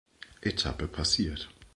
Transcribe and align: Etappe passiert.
Etappe 0.41 0.87
passiert. 0.87 1.47